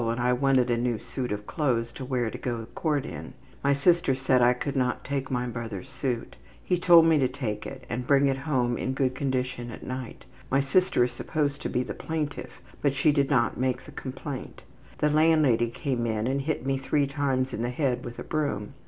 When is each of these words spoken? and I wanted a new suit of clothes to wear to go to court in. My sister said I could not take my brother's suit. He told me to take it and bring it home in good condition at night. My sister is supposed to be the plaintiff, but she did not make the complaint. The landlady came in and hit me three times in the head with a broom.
and 0.09 0.19
I 0.19 0.33
wanted 0.33 0.71
a 0.71 0.77
new 0.77 0.97
suit 0.97 1.31
of 1.31 1.45
clothes 1.45 1.91
to 1.91 2.03
wear 2.03 2.31
to 2.31 2.37
go 2.39 2.59
to 2.61 2.65
court 2.65 3.05
in. 3.05 3.35
My 3.63 3.71
sister 3.73 4.15
said 4.15 4.41
I 4.41 4.53
could 4.53 4.75
not 4.75 5.03
take 5.05 5.29
my 5.29 5.45
brother's 5.45 5.91
suit. 5.91 6.35
He 6.63 6.79
told 6.79 7.05
me 7.05 7.19
to 7.19 7.27
take 7.27 7.67
it 7.67 7.83
and 7.87 8.07
bring 8.07 8.25
it 8.25 8.35
home 8.49 8.79
in 8.79 8.95
good 8.95 9.13
condition 9.13 9.69
at 9.69 9.83
night. 9.85 10.25
My 10.49 10.59
sister 10.59 11.03
is 11.03 11.11
supposed 11.11 11.61
to 11.61 11.69
be 11.69 11.83
the 11.83 11.93
plaintiff, 11.93 12.49
but 12.81 12.95
she 12.95 13.11
did 13.11 13.29
not 13.29 13.59
make 13.59 13.85
the 13.85 13.91
complaint. 13.91 14.63
The 14.97 15.09
landlady 15.11 15.69
came 15.69 16.07
in 16.07 16.25
and 16.25 16.41
hit 16.41 16.65
me 16.65 16.79
three 16.79 17.05
times 17.05 17.53
in 17.53 17.61
the 17.61 17.69
head 17.69 18.03
with 18.03 18.17
a 18.17 18.23
broom. 18.23 18.73